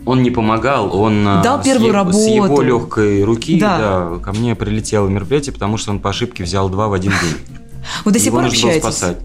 [0.06, 2.18] Он не помогал, он а, Дал с первую е- работу.
[2.18, 3.78] с его легкой руки Да.
[3.78, 7.58] да, ко мне прилетело мероприятие, потому что он по ошибке взял два в один день.
[8.04, 8.82] Вы до сих пор общаетесь?
[8.82, 9.18] спасать.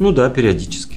[0.00, 0.93] Ну да, периодически.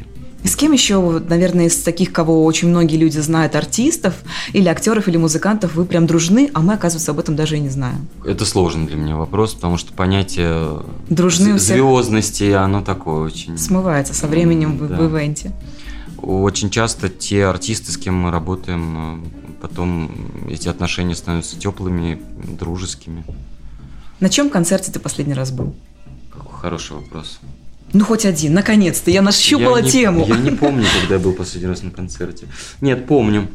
[0.47, 4.13] И с кем еще, наверное, из таких, кого очень многие люди знают, артистов
[4.53, 7.67] или актеров или музыкантов, вы прям дружны, а мы, оказывается, об этом даже и не
[7.67, 8.07] знаем.
[8.25, 13.57] Это сложный для меня вопрос, потому что понятие Дружны звездности, оно такое очень...
[13.57, 14.95] смывается со временем в, Да.
[14.95, 15.51] в ивенте.
[16.17, 19.29] Очень часто те артисты, с кем мы работаем,
[19.61, 20.09] потом
[20.49, 22.21] эти отношения становятся теплыми,
[22.57, 23.25] дружескими.
[24.21, 25.75] На чем концерте ты последний раз был?
[26.33, 27.41] Какой хороший вопрос.
[27.93, 30.25] Ну, хоть один, наконец-то, я нащупала Я не- тему.
[30.27, 32.47] Я не помню, когда я был последний раз на концерте.
[32.81, 33.47] Нет, помню.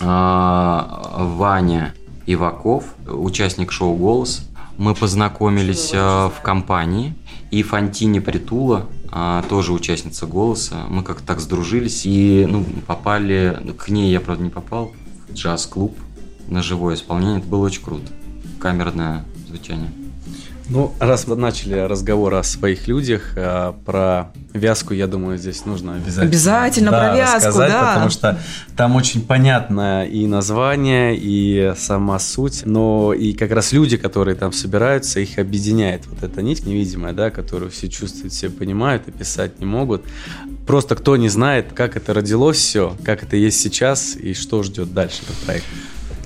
[0.00, 1.94] А, Ваня
[2.26, 4.42] Иваков, участник шоу «Голос».
[4.76, 7.14] Мы познакомились а, в компании.
[7.50, 10.84] И Фантини Притула, а, тоже участница «Голоса».
[10.90, 13.58] Мы как-то так сдружились и ну, попали...
[13.78, 14.92] К ней я, правда, не попал.
[15.28, 15.96] В джаз-клуб
[16.46, 17.38] на живое исполнение.
[17.38, 18.06] Это было очень круто.
[18.60, 19.90] Камерное звучание.
[20.70, 25.94] Ну, раз вы начали разговор о своих людях, а, про вязку, я думаю, здесь нужно
[25.94, 26.26] обязательно.
[26.26, 27.88] Обязательно да, про вязку, рассказать, да.
[27.94, 28.38] Потому что
[28.76, 34.52] там очень понятно и название, и сама суть, но и как раз люди, которые там
[34.52, 39.66] собираются, их объединяет вот эта нить невидимая, да, которую все чувствуют, все понимают, описать не
[39.66, 40.04] могут.
[40.66, 44.92] Просто кто не знает, как это родилось все, как это есть сейчас и что ждет
[44.92, 45.64] дальше этот проект.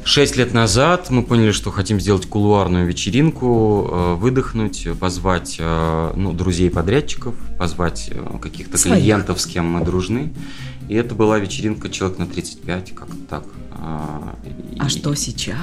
[0.05, 6.33] Шесть лет назад мы поняли, что хотим сделать кулуарную вечеринку, э, выдохнуть, позвать э, ну,
[6.33, 8.97] друзей-подрядчиков, позвать э, каких-то Своих.
[8.99, 10.33] клиентов, с кем мы дружны.
[10.89, 13.45] И это была вечеринка человек на 35, как-то так.
[13.71, 14.35] А,
[14.85, 15.57] и- что сейчас?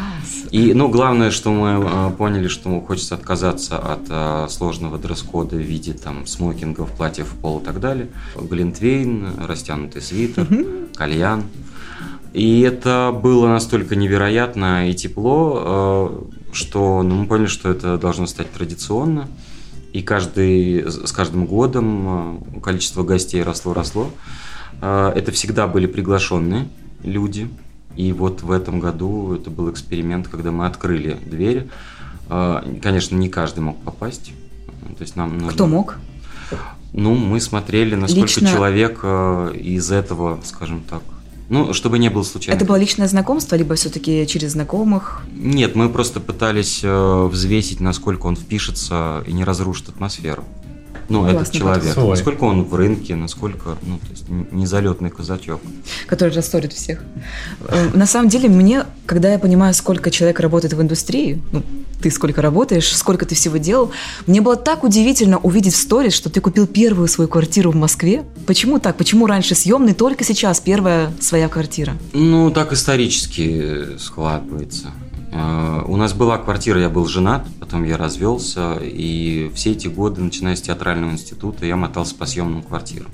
[0.52, 6.26] И, ну, главное, что мы поняли, что хочется отказаться от сложного дресс-кода в виде там
[6.26, 8.08] смокингов, платьев в пол и так далее.
[8.36, 10.48] Глинтвейн, растянутый свитер,
[10.96, 11.44] кальян.
[12.34, 16.20] И это было настолько невероятно и тепло,
[16.52, 19.28] э, что ну, мы поняли, что это должно стать традиционно.
[19.94, 24.12] И каждый, с каждым годом э, количество гостей росло-росло.
[24.82, 26.68] Э, Это всегда были приглашенные
[27.04, 27.50] люди.
[27.96, 31.68] И вот в этом году это был эксперимент, когда мы открыли двери.
[32.30, 34.34] Э, Конечно, не каждый мог попасть.
[34.98, 35.98] То есть нам нужно- Кто мог?
[36.94, 41.02] Ну, мы смотрели, насколько Лично- человек из этого, скажем так,
[41.50, 42.58] ну, чтобы не было случайно.
[42.58, 45.24] Это было личное знакомство, либо все-таки через знакомых?
[45.36, 50.44] Нет, мы просто пытались э, взвесить, насколько он впишется и не разрушит атмосферу.
[51.10, 51.84] Ну, Классный этот человек.
[51.86, 51.94] подход.
[52.04, 52.10] Свой.
[52.18, 55.60] Насколько он в рынке, насколько, ну, то есть н- не залетный казачок.
[56.06, 57.04] который рассорит всех.
[57.68, 61.64] Э, На самом деле, мне, когда я понимаю, сколько человек работает в индустрии, ну,
[62.02, 63.92] ты сколько работаешь, сколько ты всего делал,
[64.28, 68.24] мне было так удивительно увидеть в сторис, что ты купил первую свою квартиру в Москве.
[68.46, 68.98] Почему так?
[68.98, 71.96] Почему раньше съемный, только сейчас первая своя квартира?
[72.14, 74.92] Ну, так исторически э, складывается.
[75.32, 80.22] Э, У нас была квартира, я был женат, потом я развелся, и все эти годы,
[80.22, 83.12] начиная с театрального института, я мотался по съемным квартирам.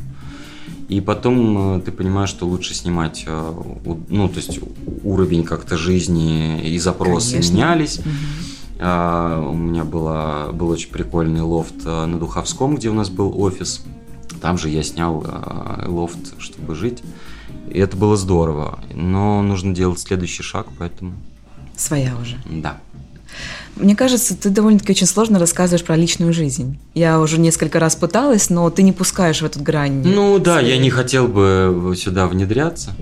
[0.87, 3.53] И потом э, ты понимаешь, что лучше снимать, э,
[4.09, 4.59] ну, то есть
[5.03, 7.53] уровень как-то жизни и запросы Конечно.
[7.53, 7.99] менялись.
[7.99, 8.09] А,
[8.77, 13.83] У меня была, был очень прикольный лофт э, на Духовском, где у нас был офис.
[14.41, 17.01] Там же я снял э, лофт, чтобы жить.
[17.69, 18.79] И это было здорово.
[18.93, 21.13] Но нужно делать следующий шаг, поэтому
[21.77, 22.38] Своя уже.
[22.45, 22.77] да.
[23.75, 26.79] Мне кажется, ты довольно-таки очень сложно рассказываешь про личную жизнь.
[26.93, 30.01] Я уже несколько раз пыталась, но ты не пускаешь в эту грань.
[30.05, 32.95] Ну да, я не хотел бы сюда внедряться.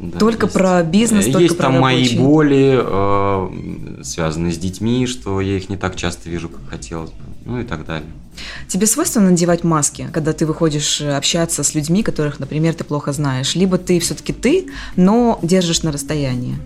[0.00, 5.06] Да, Только есть- про бизнес, есть только про там мои боли, э, связанные с детьми,
[5.06, 8.08] что я их не так часто вижу, как хотелось бы, ну и так далее.
[8.68, 13.12] Тебе свойственно надевать маски, когда ты выходишь э, общаться с людьми, которых, например, ты плохо
[13.12, 13.56] знаешь?
[13.56, 16.56] Либо ты все-таки ты, но держишь на расстоянии?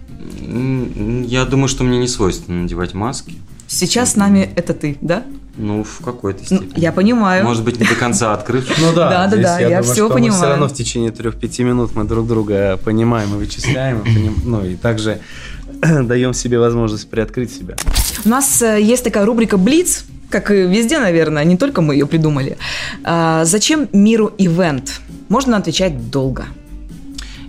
[1.26, 3.34] Я думаю, что мне не свойственно надевать маски.
[3.66, 5.24] Сейчас с нами это ты, да?
[5.56, 6.80] Ну, в какой-то Ну, степени.
[6.80, 7.44] я понимаю.
[7.44, 8.64] Может быть, не до конца открыт.
[8.80, 10.32] Ну да, Да, да, да, я, я думаю, всё что понимаю.
[10.40, 14.64] Все равно в течение трех-пяти минут мы друг друга понимаем и вычисляем, и поним- ну
[14.64, 15.20] и также
[15.82, 17.76] даем себе возможность приоткрыть себя.
[18.24, 22.06] У нас э, есть такая рубрика «Блиц», как и везде, наверное, не только мы ее
[22.06, 22.56] придумали.
[23.04, 25.00] А, Зачем миру ивент?
[25.28, 26.46] Можно отвечать долго.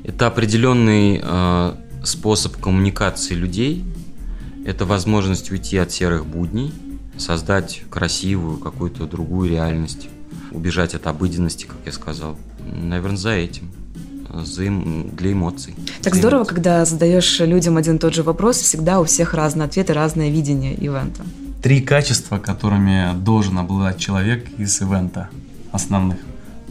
[0.03, 3.85] Это определенный э, способ коммуникации людей.
[4.65, 6.73] Это возможность уйти от серых будней,
[7.17, 10.09] создать красивую какую-то другую реальность,
[10.51, 12.37] убежать от обыденности, как я сказал.
[12.65, 13.71] Наверное, за этим.
[14.33, 15.75] За эм- для эмоций.
[16.01, 16.55] Так Для здорово, эмоций.
[16.55, 20.73] когда задаешь людям один и тот же вопрос, всегда у всех разные ответы, разное видение
[20.73, 21.23] ивента.
[21.61, 25.29] Три качества, которыми должен обладать человек из ивента
[25.71, 26.17] основных.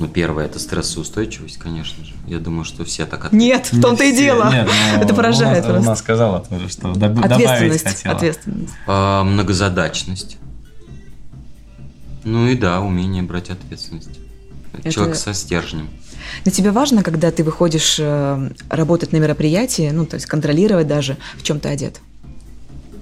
[0.02, 2.12] Ну, первое это стрессоустойчивость, конечно же.
[2.26, 3.38] Я думаю, что все так ответят.
[3.38, 4.50] Нет, в том-то и дело.
[4.50, 5.90] Нет, ну, Это поражает Она, просто.
[5.90, 7.84] она сказала тоже, что доб- добавить Ответственность.
[7.84, 8.14] хотела.
[8.16, 8.72] Ответственность.
[8.88, 10.38] А, многозадачность.
[12.24, 14.10] Ну и да, умение брать ответственность.
[14.72, 15.88] Это- Человек со стержнем.
[16.42, 21.16] Для тебя важно, когда ты выходишь э, работать на мероприятии, ну, то есть контролировать даже,
[21.36, 22.00] в чем ты одет?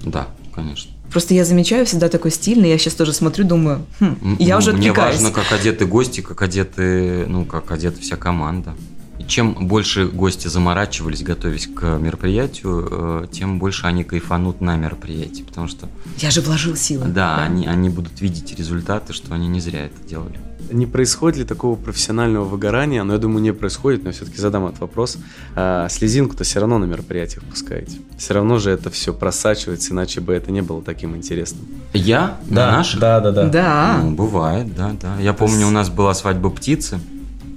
[0.05, 0.91] Да, конечно.
[1.11, 4.59] Просто я замечаю всегда такой стильный, я сейчас тоже смотрю, думаю, хм, М, я ну,
[4.59, 5.15] уже Мне отвлекаюсь.
[5.21, 8.73] важно, как одеты гости, как одеты, ну, как одета вся команда.
[9.19, 15.43] И чем больше гости заморачивались, готовясь к мероприятию, э, тем больше они кайфанут на мероприятии.
[15.43, 17.05] Потому что, Я же вложил силы.
[17.05, 20.39] да, Они, они будут видеть результаты, что они не зря это делали.
[20.69, 23.03] Не происходит ли такого профессионального выгорания?
[23.03, 25.17] Но я думаю, не происходит, но я все-таки задам этот вопрос.
[25.55, 27.97] А, слезинку-то все равно на мероприятиях пускаете.
[28.17, 31.65] Все равно же это все просачивается, иначе бы это не было таким интересным.
[31.93, 32.37] Я?
[32.49, 32.99] Да, На наших?
[32.99, 33.45] да, да, да.
[33.49, 33.99] Да.
[34.03, 35.17] Ну, бывает, да, да.
[35.19, 36.99] Я помню, у нас была свадьба птицы.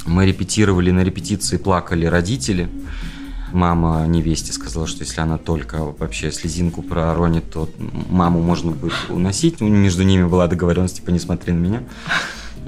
[0.07, 2.69] Мы репетировали, на репетиции плакали родители.
[3.53, 7.71] Мама невесте сказала, что если она только вообще слезинку проронит, то
[8.11, 9.61] маму можно будет уносить.
[9.61, 11.83] Ну, Между ними была договоренность, типа, не смотри на меня.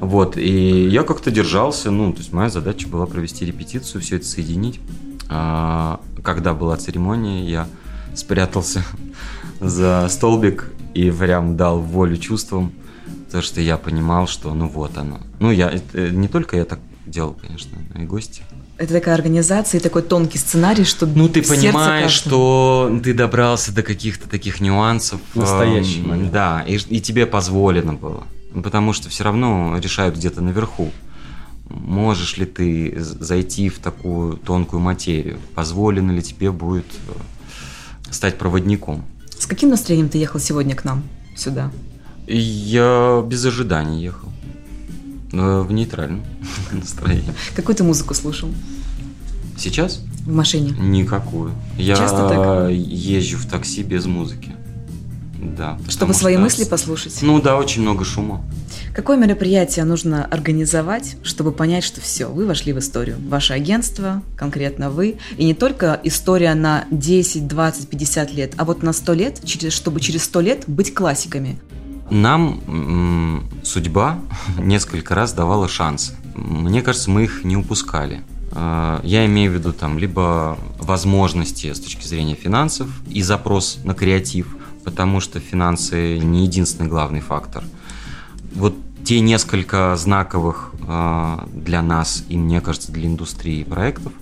[0.00, 4.26] Вот, и я как-то держался, ну, то есть моя задача была провести репетицию, все это
[4.26, 4.80] соединить.
[5.28, 7.66] А, когда была церемония, я
[8.14, 8.84] спрятался
[9.60, 12.72] за столбик и прям дал волю чувствам,
[13.26, 15.20] потому что я понимал, что ну вот оно.
[15.40, 18.42] Ну, я, это не только я так делал, конечно, но и гости.
[18.78, 22.90] Это такая организация и такой тонкий сценарий, что Ну, ты понимаешь, каждого.
[22.90, 25.18] что ты добрался до каких-то таких нюансов.
[25.34, 26.30] Настоящий эм.
[26.30, 28.24] Да, и, и тебе позволено было.
[28.62, 30.90] Потому что все равно решают где-то наверху.
[31.68, 35.38] Можешь ли ты зайти в такую тонкую материю?
[35.54, 39.04] Позволено ли тебе будет э, стать проводником?
[39.38, 41.02] С каким настроением ты ехал сегодня к нам
[41.36, 41.70] сюда?
[42.28, 44.28] Я без ожиданий ехал.
[45.32, 46.22] Э, В нейтральном
[46.72, 47.32] настроении.
[47.54, 48.48] Какую ты музыку слушал
[49.58, 50.00] Сейчас?
[50.24, 50.70] в машине?
[50.78, 51.52] Никакую.
[51.76, 54.54] Я езжу в такси без музыки.
[55.56, 55.78] Да.
[55.88, 57.18] Чтобы свои что- мысли послушать?
[57.22, 58.42] Ну да, очень много шума.
[58.94, 63.16] Какое мероприятие нужно организовать, чтобы понять, что все, вы вошли в историю?
[63.28, 65.18] Ваше агентство, конкретно вы.
[65.36, 70.00] И не только история на 10, 20, 50 лет, а вот на 100 лет, чтобы
[70.00, 71.58] через 100 лет быть классиками.
[72.10, 74.18] Нам судьба
[74.58, 76.14] несколько раз давала шансы.
[76.34, 78.22] Мне кажется, мы их не упускали.
[78.52, 83.94] Э, Я имею в виду там либо возможности с точки зрения финансов и запрос на
[83.94, 84.56] креатив,
[84.86, 87.64] потому что финансы не единственный главный фактор.
[88.54, 94.12] Вот те несколько знаковых э, для нас и, мне кажется, для индустрии проектов,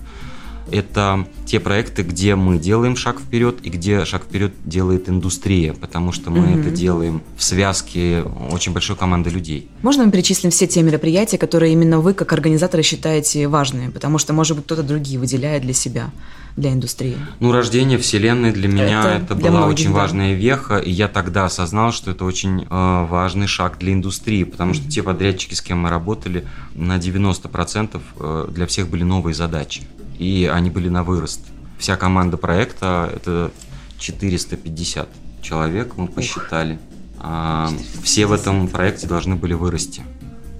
[0.71, 6.11] это те проекты, где мы делаем шаг вперед и где шаг вперед делает индустрия, потому
[6.11, 6.61] что мы Мгм.
[6.61, 9.69] это делаем в связке очень большой команды людей.
[9.81, 13.89] Можно мы перечислим все те мероприятия, которые именно вы, как организаторы, считаете важными?
[13.91, 16.09] Потому что, может быть, кто-то другие выделяет для себя,
[16.57, 17.17] для индустрии.
[17.39, 19.99] Ну, рождение Вселенной для меня Это это, для была многих, очень да.
[19.99, 24.73] важная веха, и я тогда осознал, что это очень э, важный шаг для индустрии, потому
[24.73, 29.83] что те подрядчики, с кем мы работали, на 90% э, для всех были новые задачи,
[30.17, 31.41] и они были на вырост.
[31.77, 33.51] Вся команда проекта это
[33.99, 35.07] 450
[35.41, 36.79] человек, мы посчитали.
[37.19, 37.69] А,
[38.03, 40.03] все в этом проекте должны были вырасти.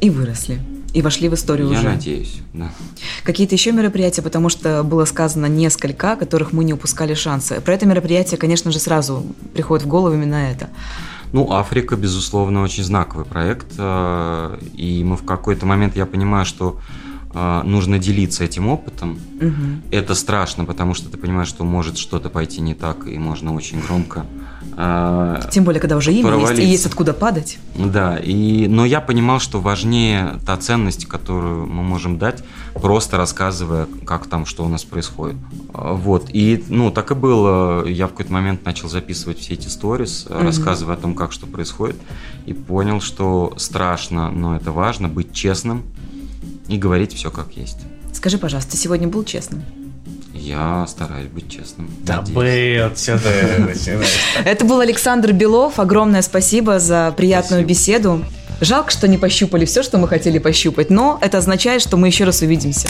[0.01, 0.59] И выросли.
[0.93, 1.89] и вошли в историю Я уже.
[1.89, 2.69] надеюсь, да.
[3.23, 7.59] Какие-то еще мероприятия, потому что было сказано несколько, которых мы не упускали шансы.
[7.61, 10.69] Про это мероприятие, конечно же, сразу приходит в голову именно это.
[11.33, 13.67] Ну, Африка, безусловно, очень знаковый проект.
[13.77, 16.79] э, И мы в какой-то момент, я понимаю, что
[17.35, 19.19] нужно делиться этим опытом.
[19.41, 19.81] Мгм.
[19.91, 23.81] Это страшно, потому что ты понимаешь, что может что-то пойти не так, и можно очень
[23.81, 24.25] громко.
[24.77, 27.59] э, Тем более, когда уже имя есть и есть откуда падать.
[27.77, 33.87] Да, и, но я понимал, что важнее та ценность, которую мы можем дать, просто рассказывая,
[34.05, 35.35] как там, что у нас происходит.
[35.73, 37.85] А, Вот, и, ну, так и было.
[37.85, 40.43] Я в какой-то момент начал записывать все эти сторис, Мгм.
[40.43, 41.97] рассказывая о том, как что происходит,
[42.45, 45.83] и понял, что страшно, но это важно, быть честным
[46.67, 47.77] и говорить все как есть.
[48.13, 49.63] Скажи, пожалуйста, ты сегодня был честным?
[50.33, 51.89] Я стараюсь быть честным.
[52.03, 54.07] Да ты начинаешь?
[54.43, 55.79] Это был Александр Белов.
[55.79, 57.69] Огромное спасибо за приятную Спасибо.
[57.69, 58.25] беседу.
[58.61, 62.23] Жалко, что не пощупали все, что мы хотели пощупать, но это означает, что мы еще
[62.23, 62.87] раз увидимся.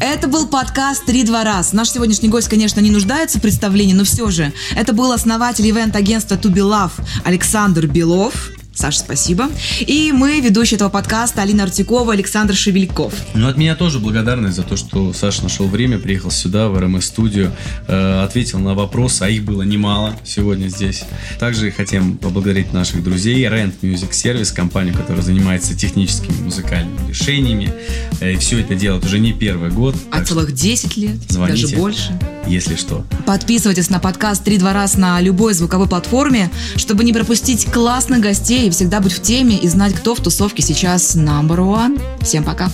[0.00, 1.72] Это был подкаст «Три-два раз».
[1.72, 4.52] Наш сегодняшний гость, конечно, не нуждается в представлении, но все же.
[4.76, 6.92] Это был основатель ивент-агентства To Be Love
[7.24, 8.50] Александр Белов.
[8.74, 9.48] Саша, спасибо.
[9.80, 13.14] И мы, ведущие этого подкаста, Алина Артикова, Александр Шевельков.
[13.34, 17.52] Ну, от меня тоже благодарность за то, что Саша нашел время, приехал сюда, в РМС-студию,
[17.86, 21.04] э, ответил на вопросы, а их было немало сегодня здесь.
[21.38, 27.72] Также хотим поблагодарить наших друзей Rent Music Service, компанию, которая занимается техническими музыкальными решениями.
[28.20, 29.94] Э, И все это делает уже не первый год.
[30.10, 31.62] А целых 10 лет, Звоните.
[31.62, 32.18] даже больше.
[32.48, 33.06] если что.
[33.24, 38.70] Подписывайтесь на подкаст «Три-два раз» на любой звуковой платформе, чтобы не пропустить классных гостей и
[38.70, 42.00] всегда быть в теме и знать, кто в тусовке сейчас number one.
[42.22, 42.70] Всем пока.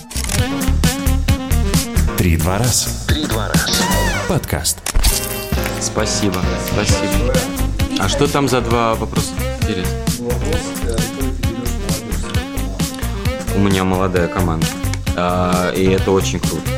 [2.16, 3.04] Три-два раз.
[3.08, 3.80] Три-два раз.
[4.28, 4.78] Подкаст.
[5.80, 6.36] Спасибо,
[6.72, 7.34] спасибо.
[7.98, 9.30] А что там за два вопроса?
[9.62, 9.94] Интересно.
[13.56, 14.66] У меня молодая команда.
[15.16, 16.70] А, и это очень круто.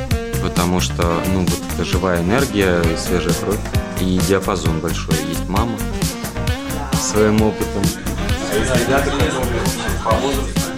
[0.43, 3.61] Потому что, ну, вот это живая энергия свежая кровь.
[4.01, 5.17] И диапазон большой.
[5.29, 5.77] Есть мама
[6.95, 7.83] своим опытом.
[8.53, 9.11] Ребята,
[10.05, 10.72] по возрасту